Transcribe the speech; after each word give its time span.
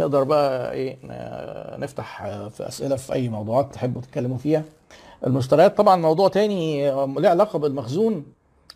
نقدر 0.00 0.24
بقى 0.24 0.72
إيه 0.72 0.98
نفتح 1.78 2.22
في 2.48 2.68
أسئلة 2.68 2.96
في 2.96 3.12
أي 3.12 3.28
موضوعات 3.28 3.74
تحبوا 3.74 4.00
تتكلموا 4.02 4.38
فيها. 4.38 4.62
المشتريات 5.26 5.76
طبعا 5.76 5.96
موضوع 5.96 6.28
تاني 6.28 6.90
له 6.90 7.28
علاقة 7.28 7.58
بالمخزون 7.58 8.24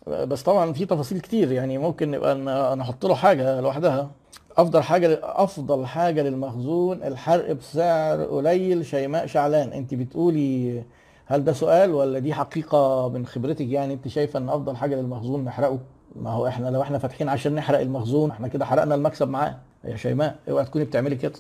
بس 0.07 0.43
طبعا 0.43 0.73
في 0.73 0.87
تفاصيل 0.87 1.21
كتير 1.21 1.53
يعني 1.53 1.79
ممكن 1.79 2.11
نبقى 2.11 2.77
نحط 2.77 3.07
له 3.07 3.15
حاجة 3.15 3.61
لوحدها. 3.61 4.11
أفضل 4.57 4.83
حاجة 4.83 5.21
أفضل 5.23 5.87
حاجة 5.87 6.23
للمخزون 6.23 7.03
الحرق 7.03 7.53
بسعر 7.53 8.25
قليل 8.25 8.87
شيماء 8.87 9.27
شعلان. 9.27 9.73
أنت 9.73 9.95
بتقولي 9.95 10.83
هل 11.27 11.45
ده 11.45 11.53
سؤال 11.53 11.95
ولا 11.95 12.19
دي 12.19 12.35
حقيقة 12.35 13.09
من 13.09 13.27
خبرتك؟ 13.27 13.67
يعني 13.69 13.95
أنت 13.95 14.09
شايفة 14.09 14.39
إن 14.39 14.49
أفضل 14.49 14.77
حاجة 14.77 14.95
للمخزون 14.95 15.45
نحرقه؟ 15.45 15.79
ما 16.17 16.31
هو 16.31 16.47
إحنا 16.47 16.69
لو 16.69 16.83
إحنا 16.83 16.99
فاتحين 16.99 17.29
عشان 17.29 17.55
نحرق 17.55 17.81
المخزون 17.81 18.31
إحنا 18.31 18.49
كده 18.49 18.65
حرقنا 18.65 18.95
المكسب 18.95 19.29
معاه. 19.29 19.55
يا 19.85 19.97
شيماء 19.97 20.37
اوعي 20.51 20.65
تكوني 20.65 20.85
بتعملي 20.85 21.17
كده. 21.17 21.33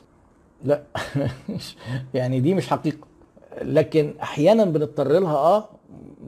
لا 0.64 0.82
يعني 2.14 2.40
دي 2.40 2.54
مش 2.54 2.68
حقيقة. 2.68 3.06
لكن 3.62 4.14
أحيانا 4.22 4.64
بنضطر 4.64 5.08
لها 5.08 5.36
آه 5.36 5.68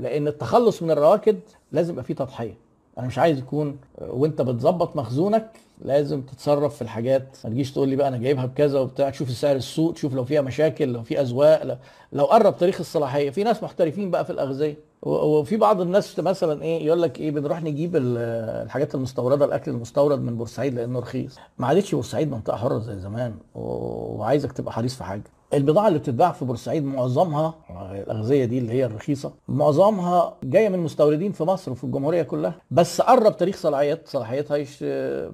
لأن 0.00 0.28
التخلص 0.28 0.82
من 0.82 0.90
الرواكد 0.90 1.38
لازم 1.72 1.92
يبقى 1.92 2.04
فيه 2.04 2.14
تضحية. 2.14 2.54
أنا 2.98 3.06
مش 3.06 3.18
عايز 3.18 3.38
يكون 3.38 3.78
وأنت 3.98 4.42
بتظبط 4.42 4.96
مخزونك 4.96 5.50
لازم 5.84 6.22
تتصرف 6.22 6.74
في 6.76 6.82
الحاجات. 6.82 7.36
ما 7.44 7.50
تجيش 7.50 7.72
تقول 7.72 7.88
لي 7.88 7.96
بقى 7.96 8.08
أنا 8.08 8.16
جايبها 8.18 8.46
بكذا 8.46 8.80
وبتاع. 8.80 9.10
تشوف 9.10 9.30
سعر 9.30 9.56
السوق 9.56 9.94
تشوف 9.94 10.14
لو 10.14 10.24
فيها 10.24 10.40
مشاكل 10.40 10.88
لو 10.88 11.02
في 11.02 11.20
أزواق 11.20 11.78
لو, 12.12 12.24
قرب 12.24 12.56
تاريخ 12.58 12.80
الصلاحية 12.80 13.30
في 13.30 13.44
ناس 13.44 13.62
محترفين 13.62 14.10
بقى 14.10 14.24
في 14.24 14.30
الأغذية. 14.30 14.76
وفي 15.02 15.56
بعض 15.56 15.80
الناس 15.80 16.18
مثلا 16.20 16.62
إيه 16.62 16.86
يقول 16.86 17.02
لك 17.02 17.20
إيه 17.20 17.30
بنروح 17.30 17.62
نجيب 17.62 17.96
ال- 17.96 18.18
الحاجات 18.64 18.94
المستوردة 18.94 19.44
الأكل 19.44 19.70
المستورد 19.70 20.20
من 20.20 20.36
بورسعيد 20.36 20.74
لأنه 20.74 20.98
رخيص. 20.98 21.36
ما 21.58 21.66
عادتش 21.66 21.94
بورسعيد 21.94 22.30
منطقة 22.30 22.56
حره 22.56 22.78
زي 22.78 22.98
زمان 22.98 23.34
وعايزك 23.54 24.52
تبقى 24.52 24.72
حريص 24.72 24.94
في 24.96 25.04
حاجة. 25.04 25.24
البضاعة 25.54 25.88
اللي 25.88 25.98
بتتباع 25.98 26.32
في 26.32 26.44
بورسعيد 26.44 26.84
معظمها 26.84 27.54
الأغذية 27.92 28.44
دي 28.44 28.58
اللي 28.58 28.72
هي 28.72 28.84
الرخيصة 28.84 29.32
معظمها 29.48 30.34
جاية 30.44 30.68
من 30.68 30.78
مستوردين 30.78 31.32
في 31.32 31.44
مصر 31.44 31.72
وفي 31.72 31.84
الجمهورية 31.84 32.22
كلها 32.22 32.54
بس 32.70 33.00
قرب 33.00 33.36
تاريخ 33.36 33.56
صلاحيات 33.56 34.08
صلاحيتها 34.08 34.56
يش... 34.56 34.78
آه، 34.82 35.32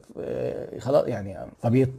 خلاص 0.79 1.07
يعني. 1.07 1.39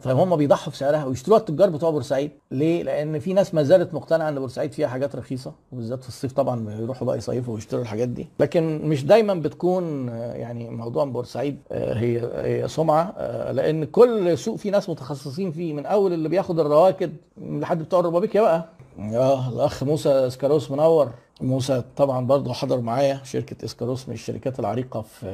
فهم 0.02 0.36
بيضحوا 0.36 0.72
في 0.72 0.78
سعرها 0.78 1.06
ويشتروها 1.06 1.40
التجار 1.40 1.70
بتوع 1.70 1.90
بورسعيد 1.90 2.32
ليه؟ 2.52 2.84
لأن 2.84 3.20
في 3.20 3.34
ناس 3.34 3.54
ما 3.54 3.64
زالت 3.64 3.94
مقتنعة 3.94 4.30
إن 4.30 4.40
بورسعيد 4.40 4.72
فيها 4.72 4.88
حاجات 4.88 5.16
رخيصة 5.16 5.54
وبالذات 5.72 6.04
في 6.04 6.10
الصيف 6.10 6.32
طبعا 6.34 6.66
بيروحوا 6.66 7.08
بقى 7.08 7.18
يصيفوا 7.18 7.54
ويشتروا 7.54 7.82
الحاجات 7.82 8.10
دي 8.10 8.28
لكن 8.40 8.82
مش 8.84 9.06
دايما 9.06 9.34
بتكون 9.34 10.10
آه، 10.10 10.34
يعني 10.34 10.70
موضوع 10.70 11.06
بورسعيد 11.06 11.58
آه، 11.72 11.94
هي 11.94 12.20
هي 12.34 12.68
سمعة 12.68 13.16
لأن 13.52 13.84
كل 13.86 14.38
سوق 14.38 14.56
فيه 14.56 14.72
ناس 14.72 14.90
متخصصين 14.90 15.52
فيه 15.52 15.74
من 15.74 15.86
أول 15.86 16.14
اللي 16.14 16.30
بياخد 16.30 16.60
الرواكد 16.60 17.14
لحد 17.42 17.84
بتوع 17.84 18.00
الربابيكيا 18.04 18.42
بقى. 18.42 18.66
آه 19.00 19.50
الأخ 19.50 19.84
موسى 19.84 20.10
إسكاروس 20.10 20.72
منور. 20.72 21.10
موسى 21.42 21.84
طبعا 21.96 22.26
برضه 22.28 22.54
حضر 22.54 22.82
معايا. 22.82 23.20
شركة 23.24 23.66
إسكاروس 23.66 24.08
من 24.10 24.14
الشركات 24.14 24.60
العريقة 24.60 25.02
في 25.02 25.26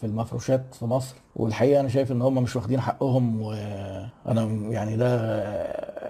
في 0.00 0.06
المفروشات 0.06 0.74
في 0.74 0.84
مصر. 0.84 1.14
والحقيقة 1.36 1.80
أنا 1.80 1.88
شايف 1.88 2.12
إن 2.12 2.22
هم 2.22 2.42
مش 2.42 2.56
واخدين 2.56 2.80
حقهم 2.80 3.42
وأنا 3.42 4.42
يعني 4.70 4.96
ده 4.96 5.08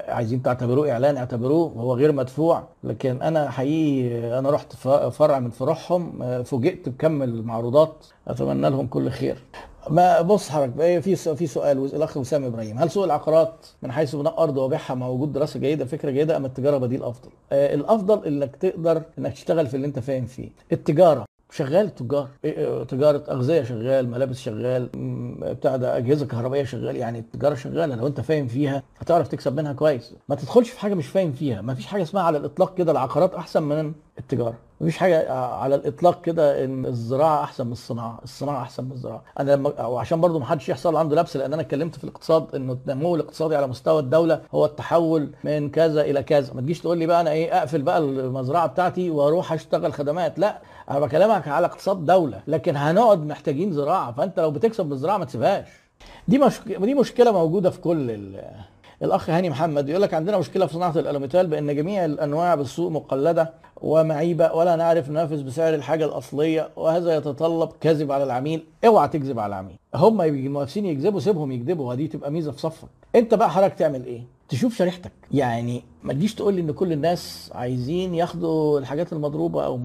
عايزين 0.09 0.43
تعتبروه 0.43 0.93
إعلان 0.93 1.17
اعتبروه 1.17 1.73
هو 1.73 1.95
غير 1.95 2.13
مدفوع. 2.13 2.63
لكن 2.85 3.23
أنا 3.23 3.51
حقيقي 3.51 4.39
أنا 4.39 4.51
رحت 4.51 4.73
فرع 5.11 5.39
من 5.39 5.51
فروعهم 5.51 6.23
آه، 6.23 6.43
فوجئت 6.43 6.89
بكم 6.89 7.23
المعروضات. 7.23 8.07
أتمنى 8.29 8.71
لهم 8.71 8.87
كل 8.87 9.11
خير. 9.11 9.43
ما 9.91 10.21
بص 10.21 10.49
حضرتك 10.51 11.01
في 11.01 11.17
في 11.17 11.47
سؤال 11.47 11.79
الاخ 11.85 12.17
وسام 12.17 12.45
إبراهيم 12.45 12.79
هل 12.79 12.91
سوق 12.91 13.05
العقارات 13.05 13.67
من 13.83 13.93
حيث 13.93 14.17
بناء 14.17 14.43
أرض 14.43 14.57
وبيعها 14.57 14.95
مع 14.95 15.09
وجود 15.09 15.33
دراسة 15.33 15.61
جيدة 15.61 15.85
فكرة 15.85 16.11
جيدة 16.11 16.37
أم 16.37 16.45
التجارة 16.45 16.79
بديل 16.79 17.03
أفضل؟ 17.03 17.29
آه 17.53 17.75
الأفضل 17.75 18.27
إنك 18.27 18.57
تقدر 18.57 19.03
إنك 19.19 19.33
تشتغل 19.33 19.67
في 19.67 19.75
اللي 19.77 19.87
أنت 19.87 19.99
فاهم 19.99 20.27
فيه. 20.27 20.49
التجارة 20.73 21.25
شغال 21.53 21.95
تجار 21.95 22.29
إيه، 22.45 22.59
إيه، 22.59 22.85
تجارة 22.85 23.25
أغذية 23.31 23.63
شغال 23.63 24.09
ملابس 24.11 24.39
شغال 24.39 24.89
بتاع 25.43 25.77
ده 25.77 25.97
أجهزة 25.97 26.27
كهربائية 26.27 26.65
شغال 26.65 26.97
يعني 26.97 27.19
التجارة 27.19 27.55
شغالة 27.55 27.95
لو 27.97 28.07
أنت 28.07 28.21
فاهم 28.21 28.47
فيها 28.47 28.83
هتعرف 28.99 29.29
تكسب 29.29 29.57
منها 29.57 29.73
كويس. 29.73 30.15
ما 30.29 30.35
تدخلش 30.35 30.71
في 30.71 30.81
حاجة 30.81 30.95
مش 30.95 31.07
فاهم 31.07 31.33
فيها. 31.33 31.61
ما 31.61 31.75
فيش 31.75 31.87
حاجة 31.87 32.03
اسمها 32.03 32.23
على 32.23 32.39
الإطلاق 32.39 32.75
كده 32.75 32.93
العقارات 32.93 33.35
أحسن 33.35 33.63
من 33.63 33.93
التجارة. 34.19 34.55
مفيش 34.81 34.97
حاجة 34.97 35.33
على 35.33 35.75
الإطلاق 35.75 36.21
كده 36.21 36.65
إن 36.65 36.87
الزراعة 36.87 37.43
أحسن 37.45 37.67
من 37.67 37.73
الصناعة. 37.73 38.19
الصناعة 38.25 38.63
أحسن 38.63 38.85
من 38.85 38.93
الزراعة. 38.93 39.23
أنا 39.41 39.53
لما 39.53 39.87
وعشان 39.87 40.21
برضو 40.21 40.39
ما 40.39 40.47
حدش 40.47 40.69
يحصل 40.69 40.97
عنده 40.97 41.17
لبس 41.17 41.37
لأن 41.37 41.53
أنا 41.53 41.63
اتكلمت 41.63 41.97
في 41.97 42.05
الاقتصاد 42.05 42.55
إنه 42.55 42.79
النمو 42.89 43.15
الاقتصادي 43.15 43.57
على 43.57 43.67
مستوى 43.67 44.01
الدولة 44.01 44.41
هو 44.55 44.65
التحول 44.65 45.31
من 45.45 45.71
كذا 45.71 46.01
إلى 46.03 46.23
كذا. 46.23 46.55
ما 46.55 46.61
تجيش 46.61 46.81
تقول 46.81 46.99
لي 46.99 47.07
بقى 47.07 47.21
أنا 47.21 47.31
إيه 47.31 47.59
أقفل 47.59 47.83
بقى 47.83 47.99
المزرعة 47.99 48.67
بتاعتي 48.67 49.11
وأروح 49.11 49.53
أشتغل 49.53 49.93
خدمات. 49.93 50.39
لا 50.39 50.59
أنا 50.91 51.01
بكلمك 51.01 51.49
على 51.49 51.67
اقتصاد 51.67 52.07
دولة. 52.07 52.41
لكن 52.47 52.77
هنقعد 52.77 53.27
محتاجين 53.27 53.73
زراعة. 53.73 54.13
فأنت 54.13 54.41
لو 54.41 54.51
بتكسب 54.51 54.87
بالزراعه 54.87 55.19
ما 55.19 55.25
تسيبهاش. 55.25 55.69
دي 56.29 56.39
مش... 56.39 56.61
دي 56.67 56.95
مشكلة 56.95 57.33
موجودة 57.33 57.71
في 57.71 57.81
كل 57.81 58.11
ال... 58.11 58.45
الأخ 59.05 59.31
هاني 59.31 59.51
محمد 59.51 59.89
يقول 59.89 60.03
لك 60.03 60.15
عندنا 60.15 60.39
مشكلة 60.39 60.67
في 60.67 60.75
صناعة 60.75 60.99
الألوميتال 60.99 61.47
بأن 61.47 61.77
جميع 61.77 62.05
الأنواع 62.05 62.55
بالسوق 62.55 62.91
مقلدة 62.91 63.53
ومعيبة 63.81 64.53
ولا 64.53 64.77
نعرف 64.77 65.11
ننافس 65.11 65.41
بسعر 65.41 65.75
الحاجة 65.75 66.05
الأصلية 66.05 66.69
وهذا 66.77 67.17
يتطلب 67.17 67.71
كذب 67.81 68.13
على 68.13 68.25
العميل. 68.25 68.65
اوعى 68.87 69.09
تكذب 69.09 69.39
على 69.39 69.49
العميل. 69.51 69.77
هم 69.95 70.21
المنافسين 70.21 70.87
يكذبوا 70.87 71.21
سيبهم 71.21 71.53
يكذبوا 71.53 71.91
ودي 71.91 72.09
تبقى 72.09 72.31
ميزة 72.31 72.53
في 72.53 72.61
صفك. 72.61 72.89
انت 73.15 73.35
بقى 73.35 73.51
حضرتك 73.51 73.75
تعمل 73.75 74.07
إيه؟ 74.07 74.34
تشوف 74.49 74.77
شريحتك. 74.77 75.13
يعني 75.33 75.83
ما 76.03 76.13
تجيش 76.13 76.35
تقول 76.35 76.55
لي 76.55 76.61
إن 76.61 76.73
كل 76.73 76.93
الناس 76.93 77.51
عايزين 77.55 78.15
ياخدوا 78.15 78.79
الحاجات 78.79 79.13
المضروبة 79.13 79.65
أو 79.65 79.79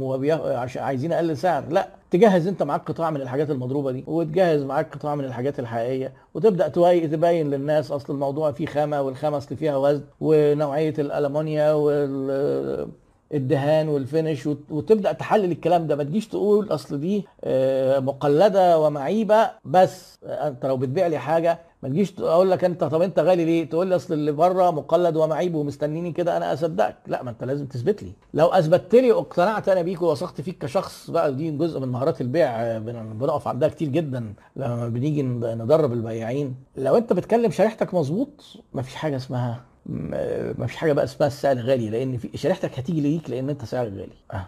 عشان 0.45 0.83
عايزين 0.83 1.13
أقل 1.13 1.37
سعر. 1.37 1.63
لا 1.69 1.87
تجهز 2.11 2.47
أنت 2.47 2.63
معاك 2.63 2.81
قطاع 2.87 3.09
من 3.09 3.21
الحاجات 3.21 3.49
المضروبة 3.51 3.91
دي 3.91 4.03
وتجهز 4.07 4.63
معاك 4.63 4.95
قطاع 4.95 5.15
من 5.15 5.25
الحاجات 5.25 5.59
الحقيقية 5.59 6.13
وتبدأ 6.33 6.67
تبين 6.67 7.49
للناس 7.51 7.91
أصل 7.91 8.13
الموضوع 8.13 8.51
فيه 8.51 8.65
خامة 8.65 9.01
والخامة 9.01 9.37
أصل 9.37 9.55
فيها 9.55 9.77
وزن 9.77 10.01
ونوعية 10.21 10.93
الألمونيا 10.99 11.73
وال 11.73 12.87
الدهان 13.33 13.87
والفينش 13.89 14.47
وت- 14.47 14.71
وتبدأ 14.71 15.11
تحلل 15.11 15.51
الكلام 15.51 15.87
ده. 15.87 15.95
ما 15.95 16.03
تجيش 16.03 16.27
تقول 16.27 16.67
أصل 16.71 16.99
دي 16.99 17.25
آه، 17.43 17.99
مقلدة 17.99 18.79
ومعيبة 18.79 19.49
بس 19.65 20.17
آه، 20.25 20.47
أنت 20.47 20.65
لو 20.65 20.77
بتبيع 20.77 21.07
لي 21.07 21.17
حاجة 21.17 21.59
ما 21.83 21.89
تجيش 21.89 22.13
أقول 22.19 22.51
لك 22.51 22.63
انت 22.63 22.83
طب 22.83 23.01
انت 23.01 23.19
غالي 23.19 23.45
ليه؟ 23.45 23.69
تقول 23.69 23.87
لي 23.87 23.95
اصل 23.95 24.13
اللي 24.13 24.31
بره 24.31 24.71
مقلد 24.71 25.15
ومعيب 25.15 25.55
ومستنيني 25.55 26.11
كده 26.11 26.37
أنا 26.37 26.53
اصدقك. 26.53 26.95
لا 27.07 27.23
ما 27.23 27.29
انت 27.29 27.43
لازم 27.43 27.65
تثبت 27.65 28.03
لي. 28.03 28.11
لو 28.33 28.47
اثبتت 28.47 28.95
لي 28.95 29.11
واقتنعت 29.11 29.69
أنا 29.69 29.81
بيك 29.81 30.01
ووثقت 30.01 30.41
فيك 30.41 30.57
كشخص 30.57 31.09
بقى 31.09 31.33
دي 31.35 31.51
جزء 31.51 31.79
من 31.79 31.87
مهارات 31.87 32.21
البيع 32.21 32.77
بن- 32.77 33.17
بنقف 33.19 33.47
عندها 33.47 33.69
كتير 33.69 33.87
جدا 33.87 34.33
لما 34.55 34.87
بنيجي 34.89 35.21
ندرب 35.23 35.93
البياعين. 35.93 36.55
لو 36.77 36.97
انت 36.97 37.13
بتكلم 37.13 37.51
شريحتك 37.51 37.93
مظبوط 37.93 38.43
ما 38.73 38.81
فيش 38.81 38.95
حاجة 38.95 39.15
اسمها 39.15 39.61
ما 39.85 40.67
فيش 40.67 40.75
حاجة 40.75 40.93
بقى 40.93 41.03
اسمها 41.05 41.27
السعر 41.27 41.57
غالي 41.57 41.89
لأن 41.89 42.17
في 42.17 42.37
شريحتك 42.37 42.79
هتيجي 42.79 43.01
ليك 43.01 43.29
لأن 43.29 43.49
انت 43.49 43.65
سعر 43.65 43.85
غالي. 43.85 44.09
آه. 44.33 44.45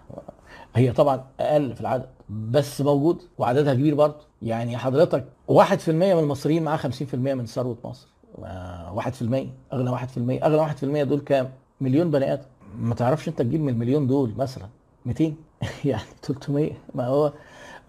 هي 0.76 0.92
طبعا 0.92 1.24
أقل 1.40 1.76
في 1.76 1.82
العدد. 1.82 2.06
بس 2.32 2.82
موجود 2.82 3.22
وعددها 3.38 3.74
كبير 3.74 3.96
برضه. 3.96 4.22
يعني 4.42 4.78
حضرتك 4.78 5.26
1% 5.48 5.90
من 5.90 6.20
المصريين 6.20 6.64
معاه 6.64 6.78
50% 6.78 7.14
من 7.14 7.46
ثروة 7.46 7.78
مصر. 7.84 8.08
آه، 8.44 8.94
1% 8.94 9.48
اغلى 9.74 9.92
1% 9.92 10.44
اغلى 10.44 10.58
1% 10.58 11.04
دول 11.04 11.20
كام؟ 11.20 11.52
مليون 11.82 12.12
بني 12.12 12.34
آدم. 12.34 12.44
ما 12.80 12.96
تعرفش 12.96 13.28
أنت 13.28 13.42
تجيب 13.42 13.62
من 13.62 13.70
المليون 13.70 14.08
دول 14.08 14.34
مثلا 14.38 14.66
200 15.06 15.34
يعني 15.86 16.02
300 16.24 16.72
ما 16.96 17.08
هو 17.08 17.34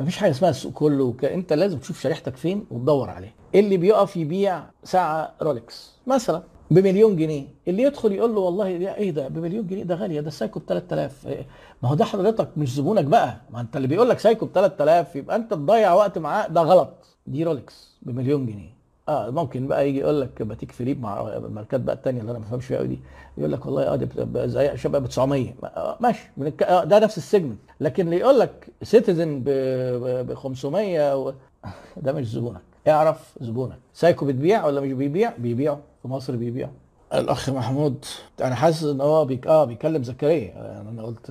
ما 0.00 0.04
فيش 0.04 0.16
حاجة 0.16 0.30
اسمها 0.30 0.50
السوق 0.50 0.72
كله 0.72 1.04
وك... 1.04 1.24
أنت 1.24 1.52
لازم 1.52 1.78
تشوف 1.78 2.00
شريحتك 2.00 2.36
فين 2.36 2.66
وتدور 2.70 3.10
عليه 3.10 3.34
اللي 3.54 3.76
بيقف 3.76 4.16
يبيع 4.16 4.62
ساعة 4.84 5.34
رولكس 5.42 5.92
مثلا. 6.06 6.42
بمليون 6.72 7.16
جنيه. 7.16 7.44
اللي 7.68 7.82
يدخل 7.82 8.12
يقول 8.12 8.34
له 8.34 8.40
والله 8.40 8.76
ده 8.78 8.94
إيه 8.96 9.10
ده؟ 9.10 9.28
بمليون 9.28 9.66
جنيه؟ 9.66 9.82
ده 9.82 9.94
غاليه 9.94 10.20
ده 10.20 10.28
ال 10.28 10.33
Seiko 10.33 10.58
ب 10.60 10.62
3000 10.68 11.26
إيه؟ 11.26 11.46
ما 11.82 11.88
هو 11.88 11.94
ده 11.94 12.04
حضرتك 12.04 12.48
مش 12.56 12.74
زبونك 12.74 13.04
بقى. 13.04 13.36
ما 13.50 13.60
أنت 13.60 13.76
اللي 13.76 13.88
بيقول 13.88 14.08
لك 14.08 14.18
Seiko 14.18 14.46
ب 14.46 14.50
3000 14.54 15.16
يبقى 15.16 15.36
أنت 15.36 15.50
تضيع 15.50 15.94
وقت 15.94 16.18
معاه. 16.18 16.48
ده 16.48 16.60
غلط. 16.60 16.92
دي 17.26 17.44
Rolex 17.44 17.96
بمليون 18.02 18.46
جنيه. 18.46 18.72
آه 19.08 19.30
ممكن 19.30 19.66
بقى 19.66 19.88
يجي 19.88 19.98
يقول 19.98 20.20
لك 20.20 20.42
Patek 20.42 20.72
Philippe 20.72 21.00
مع 21.02 21.36
الماركات 21.36 21.80
بقى 21.80 21.94
الثانية 21.94 22.20
اللي 22.20 22.30
أنا 22.30 22.38
ما 22.38 22.44
بفهمش 22.44 22.66
فيها 22.66 22.78
قوي 22.78 22.86
دي. 22.88 22.98
يقول 23.38 23.52
لك 23.52 23.66
والله 23.66 23.82
آه 23.82 23.96
دي 23.96 24.08
زي 24.48 24.76
شبه 24.76 24.98
ب 24.98 25.06
900 25.06 25.54
آه 25.64 25.96
ماشي. 26.00 26.30
من 26.36 26.46
الك... 26.46 26.62
آه 26.62 26.84
ده 26.84 26.98
نفس 26.98 27.18
ال 27.18 27.23
segment. 27.23 27.58
لكن 27.80 28.04
اللي 28.04 28.16
يقول 28.16 28.38
لك 28.38 28.68
Citizen 28.82 29.42
ب 29.44 30.34
500 30.34 31.16
و... 31.16 31.32
ده 31.96 32.12
مش 32.12 32.28
زبونك. 32.30 32.71
اعرف 32.88 33.34
زبونك. 33.40 33.78
Seiko 33.94 34.26
بتبيع 34.26 34.66
ولا 34.66 34.80
مش 34.80 34.92
بيبيع؟ 34.92 35.32
بيبيعوا 35.38 35.78
في 36.02 36.08
مصر 36.08 36.36
بيبيعوا 36.36 36.72
الأخ 37.14 37.50
محمود 37.50 38.04
أنا 38.42 38.54
حاسس 38.54 38.84
إن 38.84 39.00
هو 39.00 39.24
بيك... 39.24 39.46
آه 39.46 39.64
بيكلم 39.64 40.02
زكريا. 40.02 40.52
يعني 40.54 40.88
أنا 40.88 41.02
قلت 41.02 41.30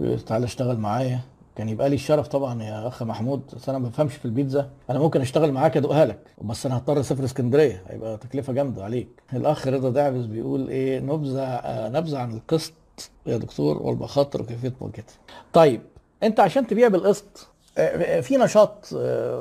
آه 0.00 0.16
تعالى 0.26 0.44
اشتغل 0.44 0.76
معايا. 0.76 1.20
كان 1.56 1.68
يبقى 1.68 1.88
لي 1.88 1.94
الشرف 1.94 2.28
طبعا 2.28 2.62
يا 2.62 2.88
أخ 2.88 3.02
محمود 3.02 3.42
بس 3.56 3.68
أنا 3.68 3.78
ما 3.78 3.88
بفهمش 3.88 4.14
في 4.14 4.24
البيتزا. 4.24 4.70
أنا 4.90 4.98
ممكن 4.98 5.20
أشتغل 5.20 5.52
معاك 5.52 5.76
ادوقها 5.76 6.04
لك 6.04 6.18
بس 6.42 6.66
أنا 6.66 6.76
هضطر 6.78 7.00
أسافر 7.00 7.24
اسكندرية. 7.24 7.82
هيبقى 7.88 8.16
تكلفة 8.16 8.52
جامدة 8.52 8.84
عليك. 8.84 9.08
الأخ 9.32 9.68
رضا 9.68 9.90
دعبس 9.90 10.24
بيقول 10.24 10.68
إيه 10.68 11.00
نبذة 11.00 11.42
آه، 11.42 11.88
نبذة 11.88 12.18
عن 12.18 12.32
القسط 12.34 12.72
يا 13.26 13.36
دكتور 13.36 13.82
والمخاطر 13.82 14.42
وكيفية 14.42 14.72
مواجهتها. 14.80 15.14
طيب 15.52 15.80
أنت 16.22 16.40
عشان 16.40 16.66
تبيع 16.66 16.88
بالقسط 16.88 17.48
في 18.22 18.36
نشاط 18.36 18.92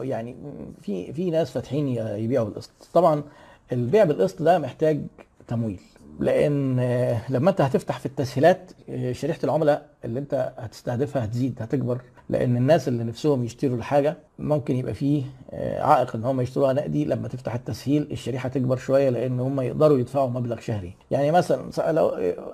يعني 0.02 0.36
في 0.82 1.14
في 1.14 1.32
ناس 1.32 1.52
فاتحين 1.52 1.88
يبيعوا 1.98 2.46
بالقسط. 2.46 2.72
طبعا 2.94 3.24
البيع 3.72 4.04
بالقسط 4.04 4.42
ده 4.42 4.60
محتاج 4.60 5.02
تمويل. 5.48 5.80
لأن 6.20 6.80
آه، 6.80 7.18
لما 7.30 7.50
أنت 7.50 7.62
هتفتح 7.62 8.00
في 8.00 8.06
التسهيلات 8.06 8.72
آه، 8.90 9.12
شريحة 9.12 9.40
العملاء 9.44 9.86
اللي 10.06 10.20
أنت 10.20 10.54
هتستهدفها 10.58 11.26
هتزيد 11.26 11.58
هتكبر 11.62 12.02
لأن 12.30 12.58
الناس 12.58 12.88
اللي 12.88 13.04
نفسهم 13.04 13.44
يشتروا 13.44 13.78
الحاجة 13.78 14.18
ممكن 14.40 14.76
يبقى 14.76 14.94
فيه 14.94 15.24
آه، 15.52 15.84
عائق 15.84 16.16
إن 16.16 16.24
هم 16.24 16.42
يشتروها 16.42 16.74
نقدي. 16.74 17.06
لما 17.06 17.28
تفتح 17.28 17.54
التسهيل 17.54 18.08
الشريحة 18.12 18.50
تكبر 18.50 18.78
شوية 18.78 19.10
لأن 19.10 19.40
هم 19.40 19.62
يقدروا 19.62 19.98
يدفعوا 19.98 20.30
مبلغ 20.30 20.60
شهري. 20.60 20.94
يعني 21.12 21.32
مثلا 21.32 21.92
لو 21.92 22.10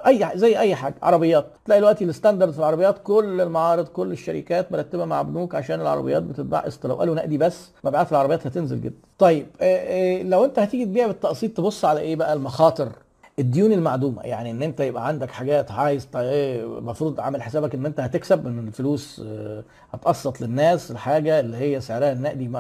أي 0.08 0.30
زي 0.36 0.60
أي 0.60 0.76
حاجة 0.76 0.96
عربيات. 1.02 1.46
تلاقي 1.66 1.80
دلوقتي 1.80 2.04
الستاندرد 2.06 2.52
في 2.52 2.60
العربيات 2.60 2.98
كل 3.04 3.42
المعارض 3.42 3.88
كل 3.88 4.12
الشركات 4.12 4.72
مرتبة 4.72 5.06
مع 5.06 5.22
بنوك 5.22 5.56
عشان 5.56 5.82
العربيات 5.82 6.24
بتتباع 6.24 6.60
قسط. 6.60 6.86
لو 6.88 6.96
قالوا 6.96 7.16
نقدي 7.16 7.38
بس 7.38 7.70
مبيعات 7.84 8.12
العربيات 8.12 8.48
هتنزل 8.48 8.82
جدا. 8.82 8.96
طيب 9.18 9.46
لو 10.30 10.46
أنت 10.46 10.60
هتيجي 10.60 10.86
تبيع 10.86 11.08
بالتقسيط 11.08 11.58
تبص 11.58 11.86
على 11.86 12.00
إيه 12.00 12.16
بقى؟ 12.16 12.34
المخاطر. 12.34 12.90
الديون 13.40 13.72
المعدومة 13.72 14.22
يعني 14.22 14.52
إن 14.52 14.64
أنت 14.64 14.80
يبقى 14.80 15.08
عندك 15.08 15.32
حاجات 15.32 15.72
عايز 15.72 16.08
المفروض 16.16 17.20
عامل 17.20 17.42
حسابك 17.42 17.76
إن 17.76 17.86
أنت 17.86 18.00
هتكسب 18.00 18.46
من 18.46 18.68
الفلوس 18.68 19.22
هتقسط 19.94 20.42
للناس 20.42 20.92
الحاجة 20.92 21.40
اللي 21.40 21.58
هي 21.58 21.82
سعرها 21.82 22.12
النقدي 22.12 22.52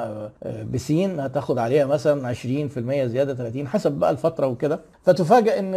بسين 0.71 1.19
هتاخد 1.19 1.57
عليها 1.57 1.85
مثلا 1.85 2.33
20% 2.33 2.38
زيادة 3.07 3.33
30 3.35 3.68
حسب 3.68 3.91
بقى 3.91 4.12
الفترة 4.12 4.47
وكده. 4.47 4.79
فتفاجئ 5.01 5.59
إن 5.59 5.71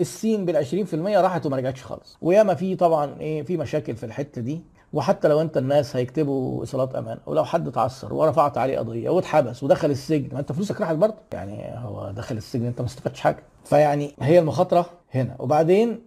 السين 0.00 0.44
بال 0.44 0.56
20% 0.56 0.94
راحت 0.94 1.46
وما 1.46 1.56
رجعتش 1.56 1.82
خالص. 1.84 2.18
وياما 2.22 2.54
في 2.54 2.76
طبعا 2.76 3.20
إيه 3.20 3.42
في 3.42 3.56
مشاكل 3.56 3.96
في 3.96 4.06
الحتة 4.06 4.40
دي. 4.40 4.62
وحتى 4.92 5.28
لو 5.28 5.40
أنت 5.40 5.56
الناس 5.56 5.96
هيكتبوا 5.96 6.60
ايصالات 6.60 6.94
أمان 6.94 7.18
ولو 7.26 7.44
حد 7.44 7.68
اتعثر 7.68 8.14
ورفعت 8.14 8.58
عليه 8.58 8.78
قضية 8.78 9.10
واتحبس 9.10 9.62
ودخل 9.62 9.90
السجن 9.90 10.28
ما 10.32 10.40
أنت 10.40 10.52
فلوسك 10.52 10.80
راحت 10.80 10.94
برضه. 10.94 11.14
يعني 11.32 11.78
هو 11.78 12.10
دخل 12.10 12.36
السجن 12.36 12.66
أنت 12.66 12.80
ما 12.80 12.86
استفدتش 12.86 13.20
حاجة. 13.20 13.42
فيعني 13.64 14.14
هي 14.20 14.38
المخاطرة 14.38 14.86
هنا. 15.14 15.36
وبعدين 15.38 16.00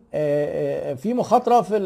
في 0.95 1.13
مخاطرة 1.13 1.61
في 1.61 1.79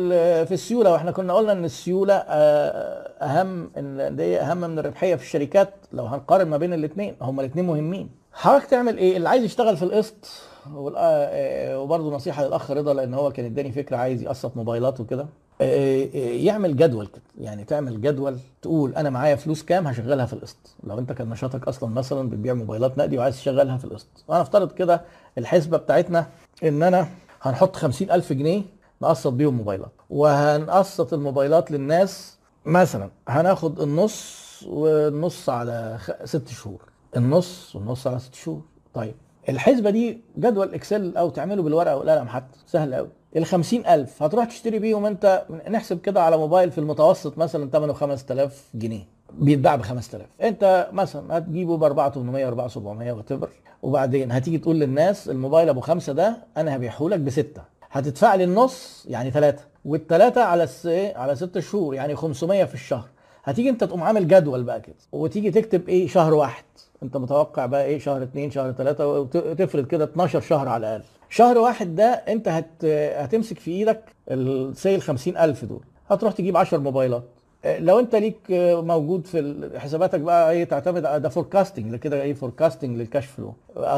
في 0.45 0.54
السيولة. 0.54 0.92
وإحنا 0.92 1.12
كنا 1.12 1.33
قلنا 1.33 1.51
إن 1.51 1.66
السيولة 1.66 2.13
أهم 2.13 3.71
إن 3.77 4.16
دي 4.16 4.39
أهم 4.39 4.57
من 4.57 4.80
الربحية 4.80 5.16
في 5.16 5.24
الشركات. 5.24 5.74
لو 5.94 6.06
هنقارن 6.06 6.48
ما 6.48 6.57
بين 6.57 6.74
الاثنين 6.74 7.16
هما 7.21 7.42
الاثنين 7.42 7.66
مهمين. 7.66 8.10
حضرتك 8.33 8.66
تعمل 8.66 8.98
إيه؟ 8.98 9.18
اللي 9.18 9.30
عايز 9.30 9.44
يشتغل 9.44 9.77
في 9.77 9.83
القسط 9.83 10.30
وبرضه 10.75 12.15
نصيحة 12.15 12.45
للأخ 12.45 12.72
رضا 12.72 12.94
لأن 12.94 13.13
هو 13.13 13.31
كان 13.31 13.45
اداني 13.45 13.72
فكرة 13.72 13.98
عايز 13.98 14.24
يقسط 14.24 14.57
موبايلات 14.57 15.00
وكده. 15.00 15.27
يعمل 15.59 16.77
جدول 16.77 17.07
كده. 17.07 17.21
يعني 17.38 17.63
تعمل 17.63 18.01
جدول 18.01 18.39
تقول 18.61 18.95
أنا 18.95 19.09
معايا 19.09 19.35
فلوس 19.35 19.63
كام 19.63 19.88
هشغلها 19.88 20.25
في 20.25 20.33
القسط. 20.33 20.75
لو 20.83 21.00
أنت 21.00 21.11
كان 21.11 21.29
نشاطك 21.29 21.67
أصلا 21.67 21.89
مثلا 21.89 22.29
بتبيع 22.29 22.53
موبايلات 22.53 22.97
نقدي 22.97 23.17
وعايز 23.17 23.35
تشغلها 23.35 23.77
في 23.77 23.85
القسط. 23.85 24.07
وأنا 24.27 24.41
افترض 24.41 24.71
كده 24.71 25.01
الحسبة 25.38 25.77
بتاعتنا 25.77 26.27
إن 26.63 26.83
أنا 26.83 27.07
هنحط 27.41 27.75
خمسين 27.75 28.11
ألف 28.11 28.33
جنيه 28.33 28.63
نقسط 29.01 29.31
بيهم 29.33 29.53
موبايلات. 29.53 29.91
وهنقسط 30.09 31.13
الموبايلات 31.13 31.71
للناس 31.71 32.38
مثلا 32.65 33.09
هناخد 33.27 33.81
النص 33.81 34.50
والنص 34.67 35.50
على 35.50 35.97
ست 36.25 36.47
شهور. 36.47 36.81
النص 37.17 37.75
والنص 37.75 38.07
على 38.07 38.19
ست 38.19 38.35
شهور. 38.35 38.62
طيب 38.94 39.15
الحسبة 39.50 39.89
دي 39.89 40.21
جدول 40.38 40.73
Excel 40.74 41.18
أو 41.17 41.29
تعمله 41.29 41.63
بالورقة 41.63 41.97
والقلم 41.97 42.27
حتى. 42.27 42.59
سهل 42.65 42.95
قوي 42.95 43.09
ال 43.37 43.45
50000 43.45 44.23
هتروح 44.23 44.45
تشتري 44.45 44.79
بيهم 44.79 45.05
أنت 45.05 45.45
نحسب 45.69 46.01
كده 46.01 46.23
على 46.23 46.37
موبايل 46.37 46.71
في 46.71 46.77
المتوسط 46.77 47.37
مثلا 47.37 47.69
ثمنه 47.69 47.93
5000 47.93 48.63
جنيه. 48.73 49.03
بيتباع 49.33 49.75
ب 49.75 49.81
5000 49.81 50.25
أنت 50.41 50.89
مثلا 50.93 51.37
هتجيبه 51.37 51.77
ب 51.77 51.83
4800 51.83 52.47
4700 52.47 53.11
وات 53.11 53.49
وبعدين 53.83 54.31
هتيجي 54.31 54.57
تقول 54.57 54.79
للناس 54.79 55.29
الموبايل 55.29 55.69
أبو 55.69 55.79
خمسة 55.81 56.13
ده 56.13 56.37
أنا 56.57 56.75
هبيعه 56.75 57.01
لك 57.03 57.19
بستة. 57.19 57.61
هتدفع 57.91 58.35
لي 58.35 58.43
النص 58.43 59.05
يعني 59.09 59.31
ثلاثة 59.31 59.63
والثلاثه 59.85 60.43
على 60.43 60.63
الس... 60.63 60.87
على 61.15 61.35
ست 61.35 61.59
شهور 61.59 61.95
يعني 61.95 62.15
500 62.15 62.63
في 62.63 62.73
الشهر. 62.73 63.05
هتيجي 63.43 63.69
أنت 63.69 63.83
تقوم 63.83 64.03
عامل 64.03 64.27
جدول 64.27 64.63
بقى 64.63 64.81
كده 64.81 64.95
وتيجي 65.11 65.51
تكتب 65.51 65.89
إيه 65.89 66.07
شهر 66.07 66.33
واحد. 66.33 66.63
انت 67.04 67.18
متوقع 67.18 67.66
بقى 67.66 67.86
إيه 67.86 68.00
شهر 68.00 68.24
اثنين 68.24 68.51
شهر 68.51 68.72
ثلاثة 68.72 69.07
وتفرض 69.07 69.86
كده 69.88 70.04
12 70.04 70.42
شهر 70.42 70.68
على 70.68 70.88
الأقل. 70.88 71.04
شهر 71.30 71.57
واحد 71.57 71.96
ده 71.96 72.06
انت 72.06 72.48
هت... 72.48 72.86
هتمسك 73.16 73.60
في 73.60 73.72
إيدك 73.72 74.01
السيل 74.31 75.01
50000 75.01 75.66
دول. 75.66 75.81
هتروح 76.10 76.34
تجيب 76.34 76.57
10 76.57 76.78
موبايلات. 76.78 77.24
لو 77.66 78.00
انت 78.00 78.16
ليك 78.16 78.40
موجود 78.84 79.28
في 79.28 79.69
حساباتك 79.78 80.19
بقى 80.19 80.51
إيه 80.51 80.63
تعتمد 80.63 81.01
ده 81.01 81.30
forecasting 81.30 81.95
كده 81.96 82.22
إيه 82.22 82.34
forecasting 82.33 82.97
لل 82.97 83.07
cash 83.07 83.25
flow 83.25 83.53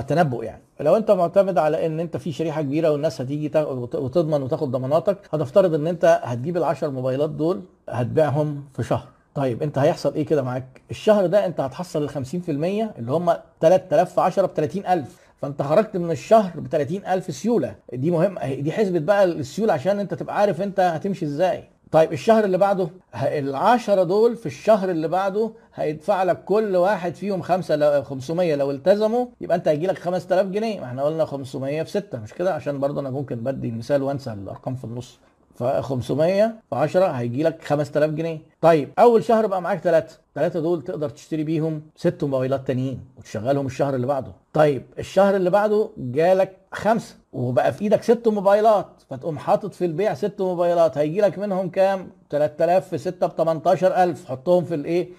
تنبؤ 0.07 0.43
يعني. 0.43 0.61
لو 0.79 0.95
انت 0.95 1.11
معتمد 1.11 1.57
على 1.57 1.85
ان 1.85 1.99
انت 1.99 2.17
في 2.17 2.31
شريحة 2.31 2.61
كبيرة 2.61 2.89
والناس 2.91 3.21
هتيجي 3.21 3.51
وتضمن 3.95 4.41
وتاخد 4.43 4.71
ضماناتك 4.71 5.17
هتفترض 5.33 5.73
ان 5.73 5.87
انت 5.87 6.19
هتجيب 6.23 6.63
ال10 6.65 6.83
موبايلات 6.83 7.29
دول 7.29 7.61
هتبيعهم 7.89 8.63
في 8.73 8.83
شهر. 8.83 9.07
طيب 9.35 9.63
انت 9.63 9.77
هيحصل 9.77 10.13
إيه 10.13 10.25
كده 10.25 10.41
معاك؟ 10.41 10.81
الشهر 10.91 11.25
ده 11.25 11.45
انت 11.45 11.59
هتحصل 11.59 12.03
ال 12.03 12.09
50% 12.09 12.49
اللي 12.49 13.11
هم 13.11 13.33
3000 13.61 14.13
في 14.13 14.21
10 14.21 14.45
ب 14.45 14.53
30000 14.53 15.21
فانت 15.41 15.61
خرجت 15.61 15.97
من 15.97 16.11
الشهر 16.11 16.59
ب 16.59 16.67
30000 16.67 17.33
سيولة. 17.33 17.75
دي 17.93 18.11
مهمه 18.11 18.53
دي 18.53 18.71
حسبة 18.71 18.99
بقى 18.99 19.23
السيولة 19.23 19.73
عشان 19.73 19.99
انت 19.99 20.13
تبقى 20.13 20.37
عارف 20.37 20.61
انت 20.61 20.79
هتمشي 20.79 21.25
إزاي. 21.25 21.63
طيب 21.91 22.13
الشهر 22.13 22.43
اللي 22.43 22.57
بعده 22.57 22.89
العشرة 23.15 24.03
دول 24.03 24.35
في 24.35 24.45
الشهر 24.45 24.89
اللي 24.89 25.07
بعده 25.07 25.51
هيدفع 25.75 26.23
لك 26.23 26.43
كل 26.43 26.75
واحد 26.75 27.15
فيهم 27.15 27.41
خمسة 27.41 27.75
لو 27.75 28.03
500 28.03 28.55
لو 28.55 28.71
التزموا 28.71 29.25
يبقى 29.41 29.57
انت 29.57 29.67
هيجي 29.67 29.87
لك 29.87 29.97
5000 29.99 30.45
جنيه. 30.47 30.79
ما 30.79 30.85
إحنا 30.85 31.03
قلنا 31.03 31.25
500 31.25 31.83
في 31.83 31.89
6 31.89 32.19
مش 32.19 32.33
كده؟ 32.33 32.53
عشان 32.53 32.79
برضه 32.79 33.01
أنا 33.01 33.09
ممكن 33.09 33.35
بدي 33.35 33.69
المثال 33.69 34.03
وانسى 34.03 34.33
الأرقام 34.33 34.75
في 34.75 34.83
النص. 34.83 35.19
ف 35.61 35.63
500 35.63 36.53
في 36.69 36.75
10 36.75 37.05
هيجي 37.05 37.43
لك 37.43 37.63
5000 37.63 38.11
جنيه. 38.11 38.39
طيب 38.61 38.89
أول 38.99 39.23
شهر 39.23 39.47
بقى 39.47 39.61
معاك 39.61 39.79
ثلاثة 39.79 40.17
ثلاثة 40.35 40.59
دول 40.59 40.81
تقدر 40.81 41.09
تشتري 41.09 41.43
بيهم 41.43 41.81
ست 41.95 42.23
موبايلات 42.23 42.67
تانيين 42.67 42.99
وتشغلهم 43.17 43.65
الشهر 43.65 43.95
اللي 43.95 44.07
بعده. 44.07 44.31
طيب 44.53 44.83
الشهر 44.99 45.35
اللي 45.35 45.49
بعده 45.49 45.89
جالك 45.97 46.57
خمسة 46.71 47.15
وبقى 47.33 47.73
في 47.73 47.81
إيدك 47.81 48.03
ست 48.03 48.27
موبايلات 48.27 48.87
فتقوم 49.09 49.37
حاطط 49.37 49.73
في 49.73 49.85
البيع 49.85 50.13
ست 50.13 50.35
موبايلات. 50.41 50.97
هيجي 50.97 51.21
لك 51.21 51.39
منهم 51.39 51.69
كام؟ 51.69 52.09
3000 52.29 52.89
في 52.89 52.97
6 52.97 53.27
ب 53.27 53.31
18000 53.37 54.25
حطهم 54.25 54.63
في 54.65 54.75
الإيه؟ 54.75 55.09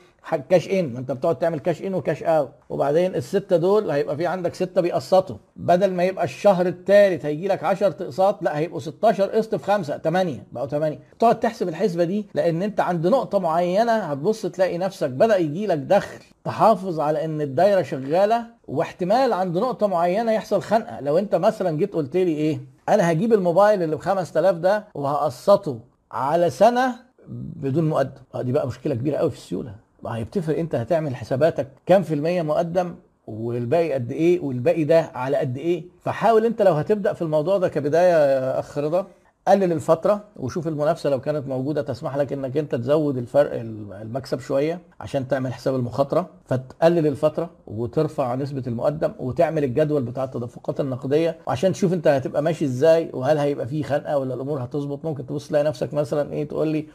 cash 0.51 0.69
in 0.71 0.93
ما 0.93 0.99
انت 0.99 1.13
بتقعد 1.13 1.39
تعمل 1.39 1.59
cash 1.61 1.83
in 1.83 1.95
و 1.95 2.00
cash 2.00 2.23
out 2.23 2.51
وبعدين 2.69 3.15
الستة 3.15 3.57
دول 3.57 3.91
هيبقى 3.91 4.17
في 4.17 4.27
عندك 4.27 4.55
ستة 4.55 4.81
بيقسطوا. 4.81 5.37
بدل 5.57 5.93
ما 5.93 6.05
يبقى 6.05 6.25
الشهر 6.25 6.67
الثالث 6.67 7.27
هيجي 7.27 7.49
لك 7.49 7.65
10 7.65 7.87
اقساط 7.87 8.43
لا 8.43 8.59
هيبقوا 8.59 8.81
16 8.81 9.25
قسط 9.25 9.55
في 9.55 9.65
5 9.65 9.99
8 9.99 10.47
بقوا 10.53 10.67
8 10.67 10.99
تقعد 11.19 11.41
تحسب 11.41 11.69
الحسبة 11.69 12.05
دي 12.05 12.27
لأن 12.35 12.63
انت 12.63 12.81
عند 12.81 13.07
نقطة 13.07 13.39
معينة 13.39 13.93
هتبص 13.93 14.43
تلاقي 14.47 14.79
نفسك 14.79 15.11
بدأ 15.11 15.37
يجي 15.37 15.67
لك 15.67 15.79
دخل. 15.79 16.19
تحافظ 16.45 17.01
على 17.01 17.25
إن 17.25 17.41
الدايرة 17.41 17.83
شغالة 17.83 18.45
واحتمال 18.69 19.33
عند 19.33 19.59
نقطة 19.59 19.87
معينة 19.87 20.33
يحصل 20.33 20.63
خنقة. 20.63 21.01
لو 21.01 21.19
انت 21.19 21.35
مثلا 21.35 21.77
جيت 21.79 21.95
قلت 21.95 22.17
لي 22.17 22.33
إيه 22.33 22.61
أنا 22.89 23.13
هجيب 23.13 23.33
الموبايل 23.33 23.83
اللي 23.83 23.97
ب 23.97 24.01
5000 24.01 24.57
ده 24.57 24.85
وهقسطه 24.95 25.81
على 26.13 26.51
سنة 26.51 26.95
بدون 27.29 27.85
مقدم. 27.85 28.21
دي 28.35 28.53
بقى 28.53 28.67
مشكلة 28.67 28.95
كبيرة 28.95 29.17
قوي 29.17 29.31
في 29.31 29.37
السيولة. 29.37 29.75
ما 30.03 30.17
هي 30.17 30.25
بتفرق 30.25 30.59
انت 30.59 30.75
هتعمل 30.75 31.17
حساباتك 31.17 31.69
كام 31.87 32.03
في 32.03 32.15
المية 32.15 32.43
مقدم 32.43 32.95
والباقي 33.27 33.93
قد 33.93 34.13
إيه 34.13 34.41
والباقي 34.41 34.85
ده 34.85 35.11
على 35.15 35.37
قد 35.37 35.57
إيه؟ 35.57 35.85
فحاول 36.05 36.47
انت 36.47 36.63
لو 36.63 36.73
هتبدأ 36.73 37.13
في 37.13 37.23
الموضوع 37.23 37.59
ده 37.59 37.69
كبداية 37.69 38.13
يا 38.13 38.59
أخ 38.59 38.79
رضا 38.79 39.07
قلل 39.49 39.73
الفترة 39.73 40.25
وشوف 40.37 40.69
المنافسة 40.69 41.11
لو 41.11 41.21
كانت 41.21 41.49
موجودة 41.49 41.83
تسمح 41.83 42.17
لك 42.17 42.33
إنك 42.33 42.57
أنت 42.57 42.75
تزود 42.75 43.17
الفرق 43.17 43.61
المكسب 44.01 44.41
شوية 44.41 44.81
عشان 45.01 45.29
تعمل 45.29 45.53
حساب 45.55 45.75
المخاطرة 45.75 46.27
فتقلل 46.45 47.07
الفترة 47.07 47.51
وترفع 47.67 48.35
نسبة 48.35 48.63
المقدم 48.67 49.13
وتعمل 49.19 49.65
الجدول 49.65 50.03
بتاع 50.03 50.25
التدفقات 50.25 50.81
النقدية 50.81 51.39
عشان 51.49 51.73
تشوف 51.73 51.93
أنت 51.93 52.09
هتبقى 52.09 52.43
ماشي 52.43 52.65
إزاي 52.65 53.11
وهل 53.13 53.39
هيبقى 53.39 53.67
فيه 53.67 53.83
خنقة 53.83 54.19
ولا 54.19 54.35
الأمور 54.35 54.65
هتظبط. 54.65 55.05
ممكن 55.05 55.27
تبص 55.27 55.49
تلاقي 55.49 55.65
نفسك 55.65 55.95
مثلا 55.95 56.33
إيه 56.33 56.49
تقول 56.49 56.69
لي 56.69 56.87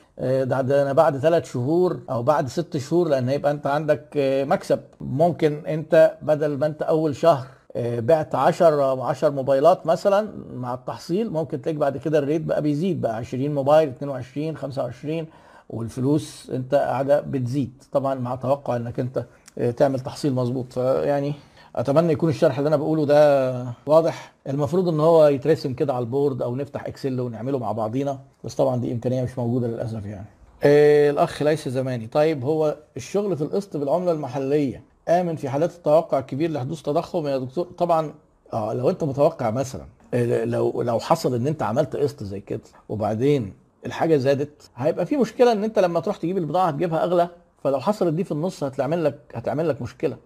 ده, 0.43 0.61
ده 0.61 0.81
أنا 0.81 0.93
بعد 0.93 1.17
ثلاث 1.17 1.51
شهور 1.51 1.99
أو 2.09 2.23
بعد 2.23 2.47
ست 2.47 2.77
شهور 2.77 3.07
لأن 3.07 3.29
هيبقى 3.29 3.51
أنت 3.51 3.67
عندك 3.67 4.07
مكسب. 4.47 4.79
ممكن 5.01 5.65
أنت 5.67 6.17
بدل 6.21 6.57
ما 6.57 6.65
أنت 6.65 6.81
أول 6.81 7.15
شهر 7.15 7.47
بعت 7.77 8.35
10 8.35 9.03
10 9.03 9.29
موبايلات 9.29 9.85
مثلا 9.87 10.29
مع 10.53 10.73
التحصيل 10.73 11.29
ممكن 11.29 11.61
تلاقي 11.61 11.77
بعد 11.77 11.97
كده 11.97 12.19
ال 12.19 12.24
rate 12.24 12.41
بقى 12.41 12.61
بيزيد 12.61 13.01
بقى 13.01 13.15
20 13.15 13.55
موبايل 13.55 13.89
22 13.89 14.57
25 14.57 15.25
والفلوس 15.69 16.49
أنت 16.53 16.75
قاعدة 16.75 17.21
بتزيد. 17.21 17.83
طبعا 17.91 18.15
مع 18.15 18.35
توقع 18.35 18.75
إنك 18.75 18.99
أنت 18.99 19.25
آه، 19.57 19.71
تعمل 19.71 19.99
تحصيل 19.99 20.33
مظبوط. 20.33 20.73
فيعني 20.73 21.33
أتمنى 21.75 22.13
يكون 22.13 22.29
الشرح 22.29 22.57
اللي 22.57 22.67
أنا 22.67 22.75
بقوله 22.77 23.05
ده 23.05 23.65
واضح. 23.85 24.33
المفروض 24.47 24.87
إن 24.87 24.99
هو 24.99 25.27
يترسم 25.27 25.73
كده 25.73 25.93
على 25.93 26.03
ال 26.03 26.10
board 26.10 26.41
أو 26.41 26.55
نفتح 26.55 26.85
Excel 26.85 27.19
ونعمله 27.19 27.59
مع 27.59 27.71
بعضينا 27.71 28.19
بس 28.43 28.55
طبعا 28.55 28.77
دي 28.81 28.91
إمكانية 28.91 29.23
مش 29.23 29.37
موجودة 29.37 29.67
للأسف 29.67 30.05
يعني. 30.05 30.25
آه، 30.63 31.09
الأخ 31.09 31.43
ليس 31.43 31.69
زماني. 31.69 32.07
طيب 32.07 32.43
هو 32.45 32.75
الشغل 32.97 33.37
في 33.37 33.41
القسط 33.43 33.77
بالعملة 33.77 34.11
المحلية 34.11 34.83
آمن 35.09 35.35
في 35.35 35.49
حالات 35.49 35.71
التوقع 35.71 36.19
الكبير 36.19 36.51
لحدوث 36.51 36.81
تضخم 36.81 37.27
يا 37.27 37.37
دكتور. 37.37 37.65
طبعا 37.77 38.13
آه 38.53 38.73
لو 38.73 38.89
أنت 38.89 39.03
متوقع 39.03 39.49
مثلا 39.51 39.85
آه، 40.13 40.43
لو 40.45 40.81
لو 40.81 40.99
حصل 40.99 41.35
إن 41.35 41.47
أنت 41.47 41.63
عملت 41.63 41.95
قسط 41.95 42.23
زي 42.23 42.39
كده 42.39 42.61
وبعدين 42.89 43.53
الحاجة 43.85 44.17
زادت 44.17 44.69
هيبقى 44.75 45.05
في 45.05 45.17
مشكلة 45.17 45.51
إن 45.51 45.63
أنت 45.63 45.79
لما 45.79 45.99
تروح 45.99 46.17
تجيب 46.17 46.37
البضاعة 46.37 46.67
هتجيبها 46.67 47.03
أغلى. 47.03 47.29
فلو 47.63 47.79
حصلت 47.79 48.13
دي 48.13 48.23
في 48.23 48.31
النص 48.31 48.63
هتعمل 48.63 49.03
لك 49.03 49.19
هتعمل 49.35 49.69
لك 49.69 49.81
مشكلة. 49.81 50.17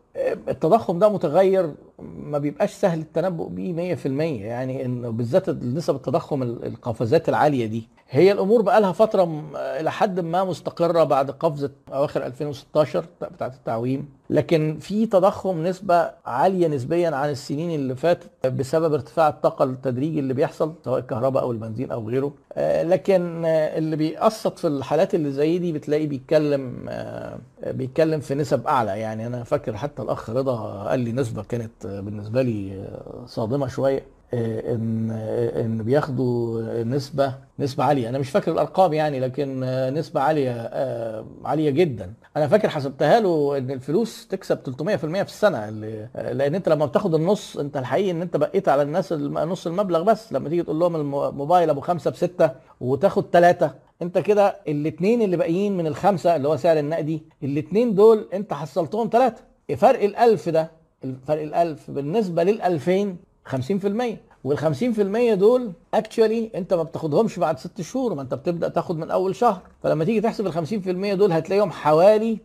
التضخم 0.47 0.99
ده 0.99 1.09
متغير 1.09 1.73
ما 2.23 2.37
بيبقاش 2.37 2.73
سهل 2.73 2.99
التنبؤ 2.99 3.47
بيه 3.47 3.95
100% 3.95 4.05
يعني 4.05 4.85
إنه 4.85 5.09
بالذات 5.09 5.49
نسب 5.49 5.95
التضخم 5.95 6.43
القفزات 6.43 7.29
العالية 7.29 7.65
دي. 7.65 7.87
هي 8.13 8.31
الأمور 8.31 8.61
بقى 8.61 8.81
لها 8.81 8.91
فتره 8.91 9.43
إلى 9.55 9.91
حد 9.91 10.19
ما 10.19 10.43
مستقرة 10.43 11.03
بعد 11.03 11.31
قفزة 11.31 11.71
أواخر 11.93 12.25
2016 12.25 13.05
بتاعه 13.21 13.47
التعويم. 13.57 14.09
لكن 14.29 14.77
في 14.81 15.05
تضخم 15.05 15.63
نسبة 15.63 16.09
عالية 16.25 16.67
نسبيا 16.67 17.09
عن 17.09 17.29
السنين 17.29 17.79
اللي 17.79 17.95
فاتت 17.95 18.47
بسبب 18.47 18.93
ارتفاع 18.93 19.27
الطاقة 19.29 19.63
التدريجي 19.65 20.19
اللي 20.19 20.33
بيحصل 20.33 20.73
سواء 20.85 20.99
الكهرباء 20.99 21.43
أو 21.43 21.51
البنزين 21.51 21.91
أو 21.91 22.09
غيره. 22.09 22.33
آه، 22.53 22.83
لكن 22.83 23.45
اللي 23.45 23.95
بيقسط 23.95 24.59
في 24.59 24.67
الحالات 24.67 25.15
اللي 25.15 25.31
زي 25.31 25.57
دي 25.57 25.71
بتلاقي 25.71 26.07
بيتكلم 26.07 26.85
آه، 26.89 27.37
بيتكلم 27.67 28.19
في 28.19 28.35
نسب 28.35 28.67
أعلى. 28.67 28.99
يعني 28.99 29.27
أنا 29.27 29.43
فاكر 29.43 29.77
حتى 29.77 30.01
الأخ 30.01 30.29
رضا 30.29 30.83
قال 30.89 30.99
لي 30.99 31.11
نسبة 31.11 31.43
كانت 31.43 31.85
بالنسبة 31.99 32.41
لي 32.41 32.87
صادمة 33.25 33.67
شوية 33.67 34.03
إن 34.33 35.11
إن 35.55 35.83
بياخدوا 35.83 36.61
نسبة 36.83 37.35
نسبة 37.59 37.83
عالية. 37.83 38.09
أنا 38.09 38.19
مش 38.19 38.29
فاكر 38.29 38.51
الأرقام 38.51 38.93
يعني 38.93 39.19
لكن 39.19 39.59
نسبة 39.93 40.21
عالية 40.21 40.51
آه، 40.51 41.25
عالية 41.45 41.69
جدا. 41.69 42.13
أنا 42.37 42.47
فاكر 42.47 42.69
حسبتها 42.69 43.19
له 43.19 43.57
إن 43.57 43.71
الفلوس 43.71 44.27
تكسب 44.27 44.57
300% 44.57 44.95
في 44.95 45.23
السنة 45.23 45.69
لأن 46.15 46.55
أنت 46.55 46.69
لما 46.69 46.85
بتاخد 46.85 47.15
النص 47.15 47.57
أنت 47.57 47.77
الحقيقي 47.77 48.11
إن 48.11 48.21
أنت 48.21 48.37
بقيت 48.37 48.69
على 48.69 48.81
الناس 48.81 49.13
نص 49.13 49.67
المبلغ 49.67 50.03
بس. 50.03 50.33
لما 50.33 50.49
تيجي 50.49 50.63
تقول 50.63 50.79
لهم 50.79 50.95
الموبايل 50.95 51.69
أبو 51.69 51.81
خمسة 51.81 52.11
بسته 52.11 52.49
وتاخد 52.81 53.25
ثلاثة 53.31 53.71
أنت 54.01 54.17
كده 54.17 54.55
الاثنين 54.67 55.21
اللي 55.21 55.37
باقيين 55.37 55.77
من 55.77 55.87
الخمسة 55.87 56.35
اللي 56.35 56.47
هو 56.47 56.57
سعر 56.57 56.79
النقدي 56.79 57.23
الاثنين 57.43 57.95
دول 57.95 58.27
أنت 58.33 58.53
حصلتهم 58.53 59.09
ثلاثة 59.11 59.43
فرق 59.77 60.03
الألف 60.03 60.49
ده 60.49 60.71
فرق 61.27 61.41
الألف 61.41 61.91
بالنسبة 61.91 62.43
للألفين 62.43 63.17
50% 63.49 63.55
وال 64.43 64.59
50% 64.59 65.33
دول 65.39 65.71
اكشولي 65.93 66.51
أنت 66.55 66.73
ما 66.73 66.83
بتاخدهمش 66.83 67.39
بعد 67.39 67.59
ست 67.59 67.81
شهور 67.81 68.13
ما 68.13 68.21
أنت 68.21 68.33
بتبدأ 68.33 68.67
تاخد 68.67 68.97
من 68.97 69.11
أول 69.11 69.35
شهر. 69.35 69.61
فلما 69.83 70.05
تيجي 70.05 70.21
تحسب 70.21 70.47
ال 70.47 70.53
50% 71.13 71.15
دول 71.17 71.31
هتلاقيهم 71.31 71.71
حوالي 71.71 72.37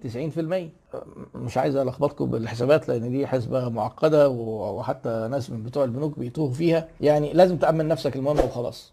90% 0.94 0.96
مش 1.34 1.58
عايز 1.58 1.76
ألخبطكم 1.76 2.30
بالحسابات 2.30 2.88
لأن 2.88 3.10
دي 3.10 3.26
حسبة 3.26 3.68
معقدة 3.68 4.28
وحتى 4.28 5.28
ناس 5.30 5.50
من 5.50 5.62
بتوع 5.62 5.84
البنوك 5.84 6.18
بيتوهوا 6.18 6.52
فيها. 6.52 6.88
يعني 7.00 7.32
لازم 7.32 7.56
تأمن 7.56 7.88
نفسك 7.88 8.16
المهم 8.16 8.38
وخلاص. 8.38 8.92